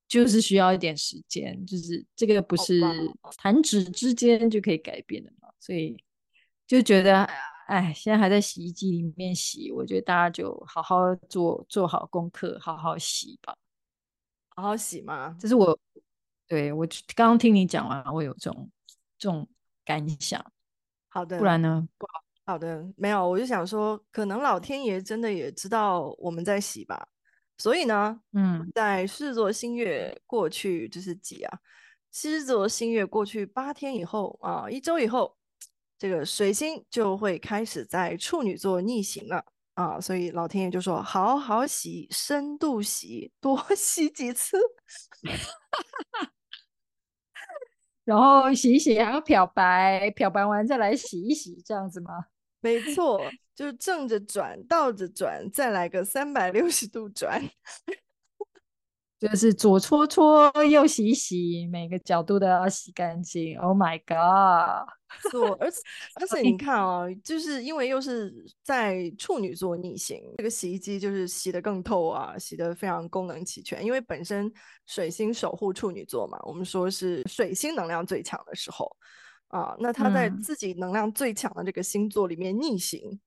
[0.07, 2.81] 就是需要一点时间，就是这个不是
[3.37, 5.97] 弹指之间就可以改变的嘛，所以
[6.69, 7.29] 就觉得。
[7.69, 13.57] 哎，现在还在洗衣机里面洗，我觉得大家就好好做，做好功课，好好洗吧。
[14.55, 15.37] 好好洗吗？
[15.41, 15.79] 这是我，
[16.47, 18.71] 对，我刚刚听你讲完，我有这种
[19.19, 19.49] 这种
[19.85, 20.45] 感想。
[21.09, 21.87] 好的，不然呢？
[21.99, 22.23] 不好。
[22.45, 27.07] 好的，没有，我就想说，可能老天爷真的也知道我们在洗吧，
[27.57, 31.59] 所以呢，嗯，在狮子座新月过去就是几啊？
[32.11, 35.37] 狮子座新月过去八天以后啊，一周以后，
[35.97, 40.01] 这个水星就会开始在处女座逆行了啊。
[40.01, 44.59] 所以老天爷就说：好好洗，深度洗，多 洗几次。
[48.05, 52.27] 然后洗一洗，还要漂白，漂白完再来洗一洗，这样子吗？
[52.61, 53.21] 没错，
[53.55, 57.41] 就是正着转，倒着转，再来个三百六十度转，
[59.19, 63.59] 就是左搓搓，右洗洗，每个角度都要洗干净。
[63.59, 64.89] Oh my god！
[65.31, 65.77] 错，而且
[66.15, 73.85] 而 且你看啊、哦，就是因为又是在处女座逆行，这个洗衣机就是洗得更透啊，洗得非常功能齐全。
[73.85, 74.53] 因为本身
[74.87, 78.91] 水星守护处女座嘛，我们说是水星能量最强的时候。
[79.49, 83.21] 啊，那他在自己能量最强的这个星座里面逆行，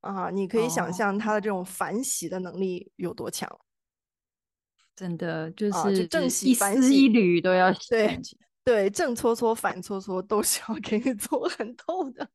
[0.00, 3.46] 嗯、啊，你可以想象他的这种反洗的能力有多强，
[4.96, 8.18] 真的就是、啊、就正洗、反洗一丝一缕都要洗对
[8.68, 12.28] 对，正搓搓、反搓搓都是要给你搓很透的。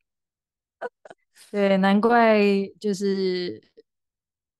[1.52, 2.40] 对，难怪
[2.80, 3.62] 就是，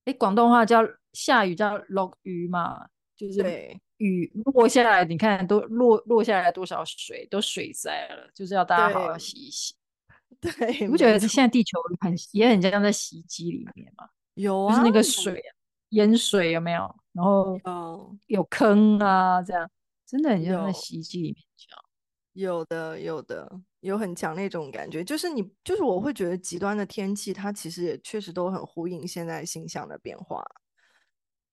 [0.04, 0.80] 哎，广东话叫
[1.12, 3.80] 下雨叫落雨嘛，就是对。
[3.96, 9.74] 雨落下来，你看都落落下来多少水，都水灾了，就是要大家好好洗一洗。
[10.40, 14.08] 对，你不觉得现在地球很也很像在洗衣机里面吗？
[14.34, 15.42] 有啊，就是那个水
[15.88, 16.94] 淹水有没有？
[17.12, 17.58] 然后
[18.28, 19.68] 有坑啊，这样
[20.14, 21.84] 真的很像在洗衣机里面这样。
[22.34, 23.50] 有的，有的，
[23.80, 30.44] 有很强那种感觉，就是你，就是我会觉得极端的天气，它其实也确实都很呼应现在星象的变化。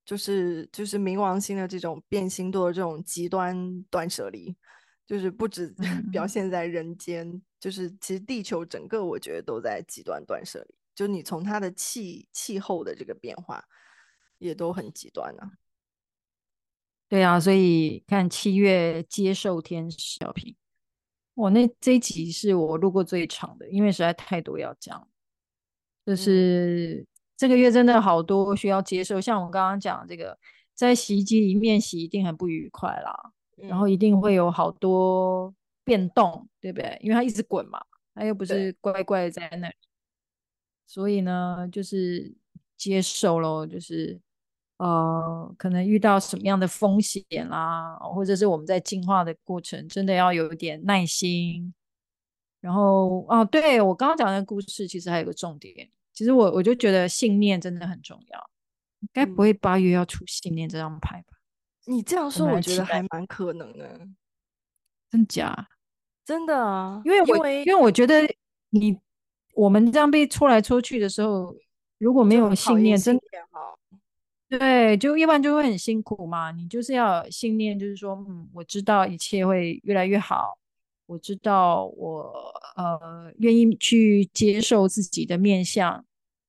[0.05, 4.55] 就是就是冥王星的这种变星多的这种极端断舍离，
[5.07, 5.73] 就是不止
[6.11, 10.75] 表现在人间，嗯、就是其实地球整个我觉得都在极端断舍离。
[10.93, 13.63] 就你从它的气气候的这个变化，
[14.37, 15.49] 也都很极端啊。
[17.11, 20.55] 对啊，所以看七月接受天使小品，
[21.33, 25.05] 我那这一集是我录过最长的，因为实在太多要讲，
[26.05, 27.01] 就是。
[27.01, 27.07] 嗯
[27.41, 30.37] 这个月真的好多需要接受，像我刚刚讲这个，
[30.75, 35.51] 在洗衣机里面洗一定很不愉快啦，嗯、然后一定会有好多
[35.83, 36.95] 变动，对不对？
[37.01, 39.73] 因为它一直滚嘛，它又不是乖乖在那里，
[40.85, 42.31] 所以呢，就是
[42.77, 44.21] 接受咯，就是
[44.81, 51.71] 呃，可能遇到什么样的风险啦，或者是我们在进化的过程，真的要有一点耐心。
[52.59, 55.87] 然后哦，对，我刚刚讲的故事，其实还有个重点。
[56.13, 58.49] 其实我我就觉得信念真的很重要，
[59.13, 61.37] 该不会八月要出信念这张牌吧？
[61.85, 64.07] 你这样说，我觉得还蛮可能的。
[65.11, 65.69] 真假？
[66.25, 68.21] 真的啊，因为我因为，因为我觉得
[68.71, 68.97] 你
[69.53, 71.55] 我们这样被戳来戳去的时候，
[71.99, 73.21] 如果没有信念，真的
[74.59, 76.51] 对，就一般就会很辛苦嘛。
[76.51, 80.59] 你就是要信念，就是说，嗯，我知道一切会越来越好。
[81.05, 86.03] 我知道我呃愿意去接受自己的面相，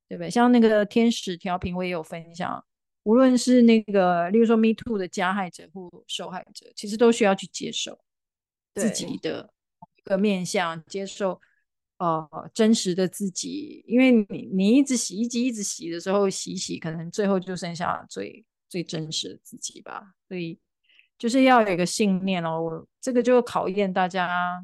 [0.09, 0.29] 对不对？
[0.29, 2.65] 像那个天使调频，我也有分享。
[3.05, 7.97] 无论是那个，例如说 Me Too 的加害者或受害者，其实都需要去接受
[8.75, 9.49] 自己的
[9.97, 11.41] 一个面相，接受
[12.05, 13.85] 呃真实的自己。
[13.87, 20.15] 因为你你一直洗衣机一直洗的时候，洗洗可能最后就剩下最最真实的自己吧。
[20.29, 20.59] 所以。
[21.19, 24.61] 就是要有一个信念哦，我这个就考验大家，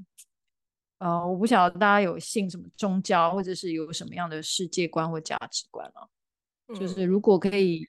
[0.98, 6.02] 呃，我不晓得大家有信什么宗教，或者是有什么样的世界观或价值观啊。
[6.66, 7.86] 嗯、就是如果可以，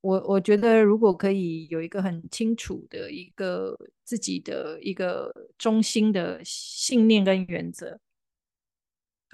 [0.00, 7.98] 我我觉得如果可以有一个很清楚的一个自己的一个中心的信念跟原则，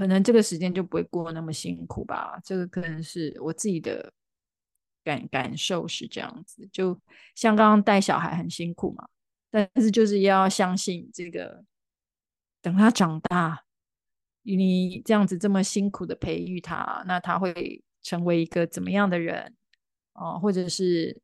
[0.00, 2.40] 可能这个时间就不会过那么辛苦吧。
[2.42, 4.12] 这个可能是我自己的。
[5.02, 7.00] 感感受是这样子，就
[7.34, 9.08] 像刚刚带小孩很辛苦嘛，
[9.50, 11.64] 但是就是要相信这个，
[12.60, 13.64] 等他长大，
[14.42, 19.56] 你这样子这么辛苦的培育他，那他会成为一个怎么样的人
[20.12, 20.38] 啊？
[20.38, 21.18] 或者是，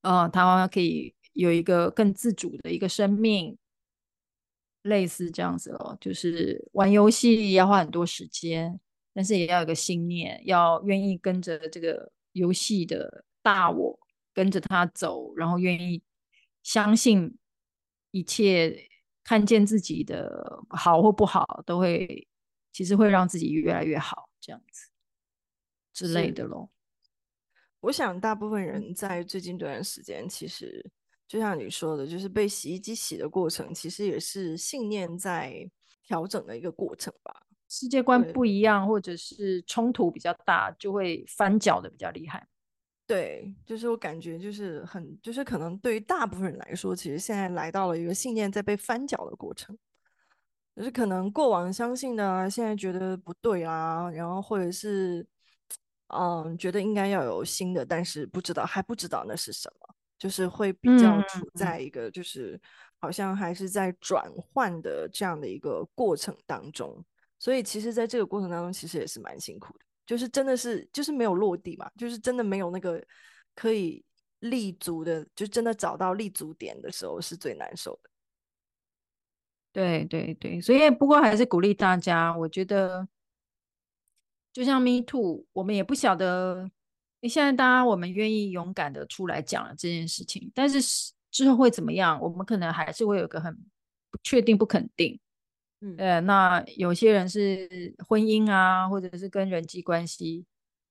[0.00, 3.58] 啊，他可以有一个更自主的一个生命，
[4.82, 8.80] 类似这样子咯，就是玩游戏要花很多时间，
[9.12, 12.12] 但是也要有个信念，要愿意跟着这个。
[12.32, 13.98] 游戏的大我
[14.32, 16.00] 跟着他走，然后愿意
[16.62, 17.36] 相信
[18.12, 18.88] 一切，
[19.24, 22.28] 看见自己的好或不好，都会
[22.72, 24.90] 其实会让自己越来越好，这样子
[25.92, 26.70] 之类的咯。
[27.80, 30.88] 我想大部分人在最近这段时间，其实
[31.30, 35.64] 就像你说的，就是被洗衣机洗的过程，其实也是信念在
[36.02, 37.46] 调整的一个过程吧。
[37.68, 42.44] 世界观不一样，或者是冲突比较大，就会翻搅的比较厉害。
[43.06, 49.78] 对，就是我感觉就是很，就是可能对于大部分人来说，其实现在来到了一个信念在被翻搅的过程，
[50.74, 55.24] 就是可能过往相信的啊，现在觉得不对啊，然后或者是
[56.08, 62.60] 嗯，觉得应该要有新的，但是不知道还不知道那是什么，就是会比较处在一个就是
[63.00, 67.02] 好像还是在转换的这样的一个过程当中，
[67.38, 69.80] 所以其实在这个过程当中，其实也是蛮辛苦的。
[70.06, 73.02] 就是真的是，就是没有落地嘛，就是真的没有那个
[73.54, 74.04] 可以
[74.40, 78.10] 立足的，就真的找到立足点的时候是最难受的。
[79.72, 83.06] 对对对，所以不过还是鼓励大家，我觉得
[84.52, 86.68] 就像 Me Too，我们也不晓得，
[87.28, 90.80] 现在大家我们愿意勇敢的出来讲了这件事情，但是
[91.30, 93.54] 之后会怎么样，我们可能还是会有个很
[94.10, 95.18] 不确定、不肯定。
[95.80, 100.44] 嗯，呃，那有些人是婚姻啊，或者是跟人际关系，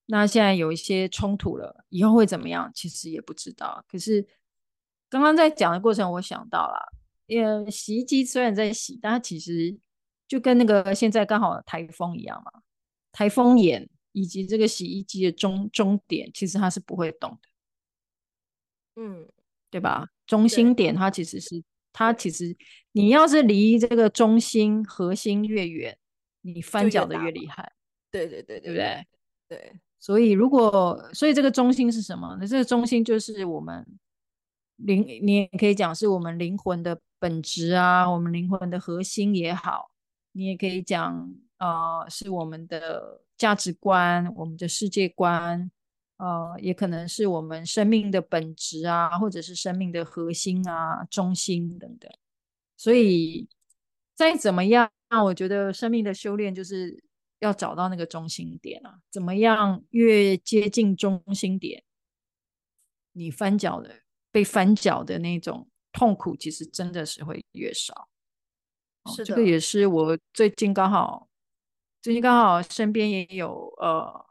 [0.08, 2.72] 那现在有一些冲突了，以后会怎么样？
[2.74, 3.84] 其实也不知道。
[3.88, 4.26] 可是
[5.10, 6.94] 刚刚在讲的过程，我想到了，
[7.28, 9.78] 因为洗衣机虽然在洗，但它其实
[10.28, 12.62] 就跟那个现在刚好台风一样嘛，
[13.12, 13.90] 台风眼
[14.22, 19.28] 以及这个洗衣机的终终点，其实它是不会动的，嗯，
[19.70, 20.10] 对吧？
[20.26, 21.64] 中心点它其实是。
[21.92, 22.56] 它其实，
[22.92, 25.98] 你要是离这个中心核心越远，
[26.42, 27.74] 你翻搅的越厉害。
[28.12, 29.08] 对对对，对不对？
[29.48, 29.74] 对。
[30.00, 32.38] 所以如果，所以这个中心是什么？
[32.40, 33.84] 那这个中心就是我们
[34.78, 39.90] 灵，你也可以讲是我们灵魂的本质啊，我们灵魂的核心也好。
[40.34, 45.72] 你也可以讲，呃，是我们的价值观，我们的世界观。
[46.18, 52.12] 呃，也可能是我们生命的本质啊，或者是生命的核心啊、中心等等。
[52.76, 53.48] 所以
[54.16, 54.92] 再怎么样，
[55.24, 57.02] 我觉得生命的修炼就是
[57.40, 59.00] 要找到那个中心点啊。
[59.10, 61.86] 怎么样越接近中心点，
[63.14, 68.10] 你翻脚的被翻脚的那种痛苦，其实真的是会越少。
[69.16, 71.29] 是的，这个也是我最近刚好，
[72.02, 74.26] 最近刚好身边也有呃。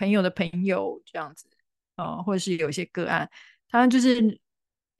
[0.00, 1.48] 朋友的朋友这样子，
[1.96, 3.28] 呃，或者是有一些个案，
[3.68, 4.40] 他就是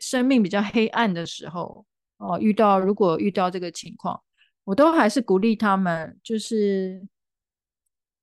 [0.00, 4.20] 生命比较黑暗的时候，哦、遇到如果遇到这个情况，
[4.64, 7.06] 我都还是鼓励他们，就是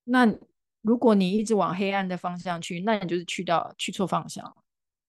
[0.04, 0.28] 那
[0.82, 4.54] 如果你一直往黑暗的方向去，那你就是去到去错方向，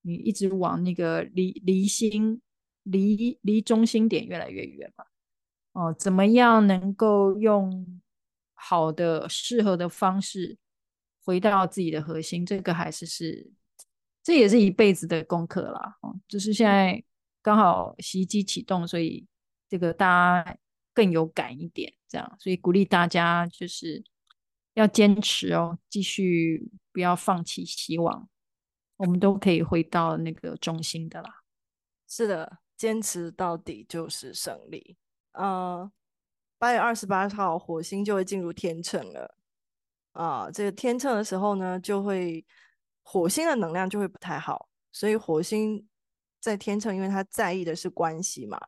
[0.03, 2.41] 你一直往那个离离心
[2.83, 5.03] 离离中心点越来越远嘛，
[5.73, 7.99] 哦、怎么样能够用
[8.57, 10.57] 好的适合的方式？
[11.23, 13.51] 回到自己的核心，这个还是是，
[14.23, 15.97] 这也是一辈子的功课啦。
[16.01, 17.03] 哦，就是现在
[17.41, 19.27] 刚好洗衣机启动，所以
[19.67, 20.57] 这个大家
[20.93, 24.01] 更有感一点，这样，所以鼓励大家就是
[24.73, 28.29] 要坚持哦，继续不要放弃希望，
[28.95, 31.41] 我们都可以回到那个中心的啦。
[32.07, 34.95] 是的，坚持到底就是胜利。
[35.33, 35.91] 呃，
[36.57, 39.35] 八月二十八号，火星就会进入天秤了。
[40.13, 42.43] 啊，这个天秤的时候呢，就会
[43.03, 45.87] 火星的能量就会不太好，所以火星
[46.39, 48.59] 在天秤，因为他在意的是关系嘛，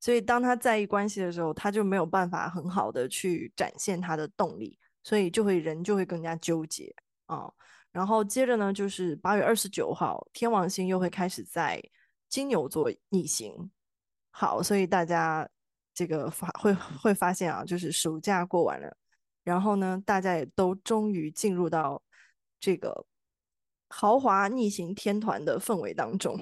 [0.00, 6.94] 所以当他在意关系的时候，他就没有办法很好的去展现他的动力，所以就会人就会更加纠结
[7.26, 7.52] 啊。
[7.92, 11.82] 然后接着呢，就是八月二十九号，天王星又会开始在
[12.28, 13.70] 金牛座逆行。
[14.30, 15.48] 好，所以大家
[15.94, 18.94] 这个发会会发现啊，就是暑假过完了。
[19.44, 22.02] 然后呢，大家也都终于进入到
[22.58, 23.06] 这个
[23.88, 26.34] 豪华逆行天团的氛围当中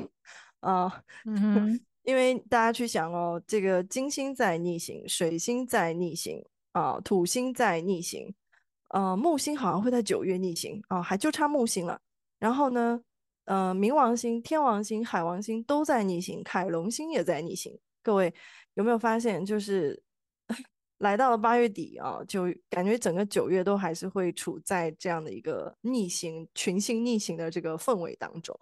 [0.60, 0.92] 啊，呃
[1.26, 6.42] 嗯、哼因为大家去想哦，这个金星在逆行，水星在逆行
[6.72, 8.32] 啊，土星在逆行，
[8.90, 12.00] 呃，木星好像会在九月逆行啊，还就差木星了。
[12.38, 13.00] 然后呢，
[13.44, 17.78] 呃，冥王星、天王星、海王星都在逆行，凯龙星也在逆行。
[18.02, 18.32] 各位
[18.74, 20.02] 有没有发现，就是？
[20.98, 28.56] 来到了八月底啊，就感觉整个九月都还是会处在这样的一个逆行、群星逆行的这个氛围当中。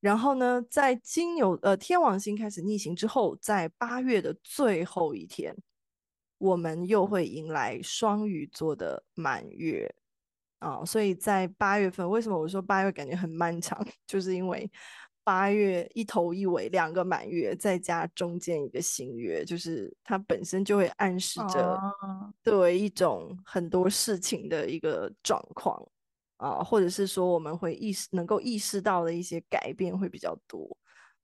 [0.00, 5.54] 然后呢，在金牛呃天王星开始逆行之后，在八月的最后一天，
[6.38, 9.94] 我们又会迎来双鱼座的满月
[10.60, 10.82] 啊。
[10.86, 13.86] 所以在八月份，为什么我说八月感觉很漫长？
[14.06, 14.70] 就是因为。
[15.24, 21.80] 八月一头一尾两个满月，再加中间一个新月，就是它本身就会暗示着
[22.42, 25.82] 作为一种很多事情的一个状况
[26.36, 30.76] 啊，或者是说我们会意识能够意识到的一些改变会比较多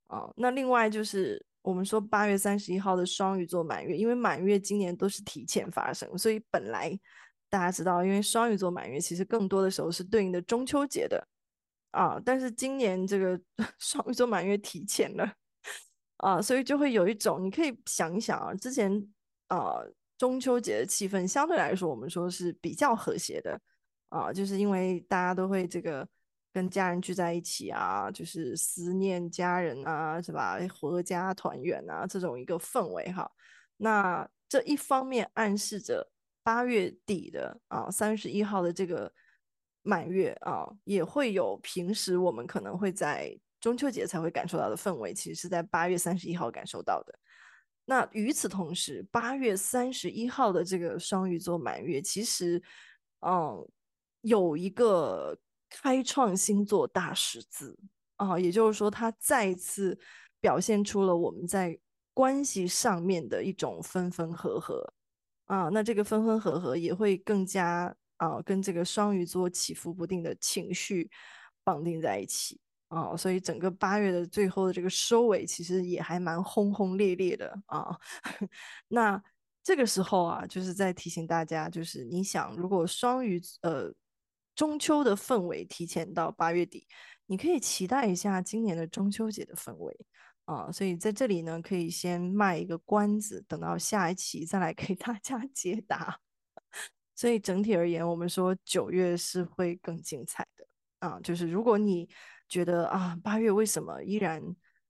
[0.06, 0.32] 啊。
[0.34, 6.98] 那另外就是我们说八月三十一号的双鱼座满月，因为满月今年都是提前发生，所以本来
[7.50, 11.22] 大家知道，因为双鱼座满月其实更多的时候是对应的中秋节的。
[11.90, 13.40] 啊，但是今年这个
[13.78, 15.32] 双鱼座满月提前了
[16.18, 19.12] 啊，所以就会有一种你可以想一想啊，之前
[19.48, 19.80] 啊
[20.16, 23.60] 中秋节的气氛相对来说，我们说是比较和谐的
[24.10, 26.06] 啊，就是因为大家都会这个
[26.52, 30.58] 跟家人聚在一起啊，就是思念家人啊，是吧？
[30.68, 33.28] 合家团圆啊，这种一个氛围哈。
[33.78, 36.08] 那这一方面暗示着
[36.44, 39.12] 八月底的啊三十一号的这个。
[39.82, 47.18] 满月啊，也会有平时我们可能会在中秋节才会感受到的氛围，其实是在八月三十一号感受到的。
[47.86, 52.62] 那与此同时，八月三十一号的这个双鱼座满月，其实
[53.20, 53.66] 嗯
[54.20, 55.36] 有一个
[55.68, 57.76] 开创星座大十字
[58.16, 59.98] 啊，也就是说，它再次
[60.40, 61.78] 表现出了我们在
[62.12, 64.92] 关系上面的一种分分合合
[65.46, 65.70] 啊。
[65.70, 67.96] 那这个分分合合也会更加。
[68.20, 71.10] 啊，跟这个双鱼座起伏不定的情绪
[71.64, 77.98] 绑定在一起啊，所以整个八月的最后的这个收尾，其实也还蛮轰轰烈烈的啊。
[78.88, 79.22] 那
[79.62, 83.90] 这个时候啊，就是在提醒大家，就是你想，如果双鱼呃
[84.54, 86.86] 中秋的氛围提前到八月底，
[87.24, 89.96] 你可以期待一下今年的中秋节的氛围
[90.44, 90.70] 啊。
[90.70, 96.20] 所以在这里呢，可以先卖一个关子，等到下一期再来给大家解答。
[97.20, 100.66] 所以整体而言，我们说九月是会更精彩的
[101.00, 101.20] 啊。
[101.22, 102.08] 就是如果你
[102.48, 104.42] 觉得啊，八月为什么依然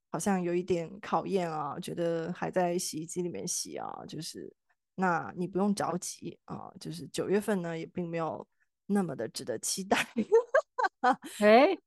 [0.09, 4.49] 好像有一点考验啊，觉得还在洗衣机里面洗啊，就是
[4.95, 6.71] 那你不用着急啊。
[6.79, 8.47] 就是九月份呢，也并没有
[8.85, 9.97] 那么的值得期待。
[11.41, 11.77] 哎，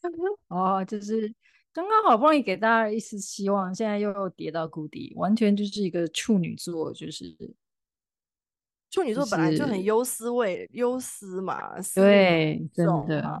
[0.48, 1.30] 哦，就是
[1.74, 7.36] 刚刚好不容易给大家一丝希望，现在又跌到谷底，完全就是一个处女座，就是。
[8.90, 13.40] 处女座本来就很忧思味，忧思嘛，对，真的，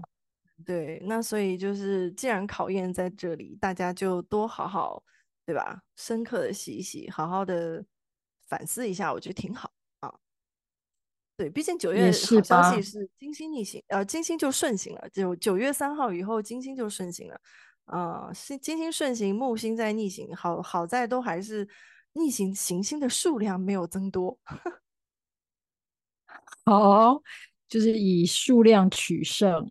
[0.64, 5.02] 对，那所以就是，既然考验在这里，大家就多好好，
[5.44, 5.82] 对吧？
[5.96, 7.84] 深刻的洗一洗，好好的
[8.46, 10.14] 反思一下，我觉得挺好啊。
[11.36, 17.40] 对，毕竟九月好消息是金星逆行，呃，金星就顺行了，就九月三号以后，金星就顺行了
[17.86, 18.32] 啊。
[18.32, 21.66] 是、呃、金星顺行，木星在逆行，好好在都还是
[22.12, 24.38] 逆行行星的数量没有增多。
[26.64, 27.20] 好，
[27.68, 29.70] 就是以数量取胜。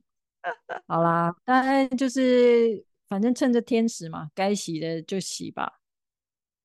[0.87, 5.79] 好啦，当然就是反正趁着天时嘛，该洗的就洗吧。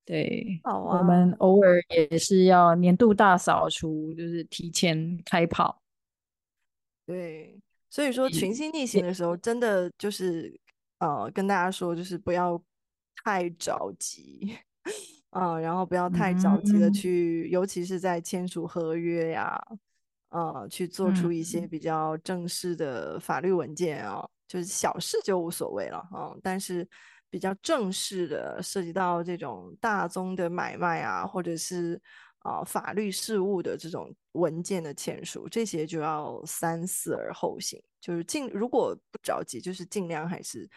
[0.06, 5.82] 对，好啊，我们偶尔也是要年度大扫除，就是提前开跑。
[7.06, 7.58] 对，
[7.90, 10.58] 所以说群星逆行的时候，真的就是
[10.98, 12.62] 呃，跟大家说，就是不要
[13.24, 14.56] 太着急
[15.30, 19.60] 啊， 呃，然后不要太着急的去，嗯，尤其是在签署合约呀。
[20.34, 26.34] 呃，去做出一些比较正式的法律文件啊，嗯、就是小事就无所谓了啊。
[26.42, 26.84] 但是
[27.30, 32.02] 比较正式的，涉及到这种大宗的买卖啊，或者是
[32.40, 37.80] 啊、呃、法律事务的这种文件的签署，这些就要三思而后行。
[38.00, 40.68] 就是尽如果不着急，就是尽量还是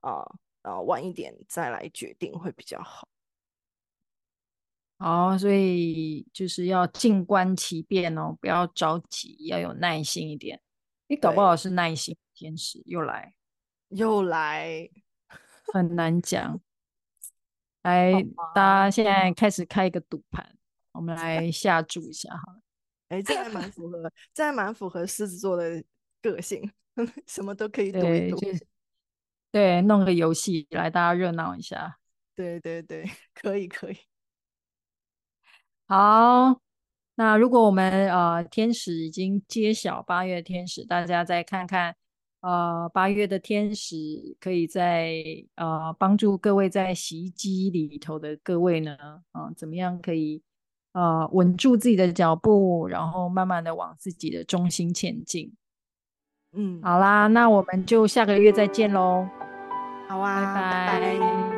[0.00, 0.24] 啊啊、
[0.64, 3.08] 呃呃、晚一点再来决定会比较好。
[4.98, 10.60] 好，所以就是要静观其变哦，不要着急，要有耐心一点。
[11.08, 13.34] 你搞不好是耐心天使又来，
[13.90, 14.88] 又来，
[15.72, 16.60] 很难讲。
[17.82, 18.10] 来，
[18.54, 20.56] 大家现在开始开一个赌盘，
[20.92, 22.58] 我们来下注一下哈。
[23.08, 25.84] 哎，这还蛮符合，这还蛮符合狮子座的
[26.22, 26.72] 个性，
[27.28, 28.40] 什么都可以赌一赌。
[28.40, 28.58] 对，
[29.52, 31.98] 对，弄个游戏来，大家热闹一下。
[32.34, 33.96] 对对对， 可以可以。
[35.88, 36.60] 好，
[37.14, 41.94] 那如果我们呃天使已经揭晓八月天使，大家再看看
[42.40, 45.22] 呃八月的天使可以在
[45.54, 48.96] 呃帮助各位在洗衣机里头的各位呢，
[49.30, 50.42] 啊、呃、怎么样可以
[50.92, 55.52] 呃稳住自己的脚步，然后慢慢的往自己的中心前进。
[56.52, 59.28] 嗯，好啦，那我们就下个月再见喽。
[60.08, 61.00] 好啊，拜拜。
[61.00, 61.55] 拜拜。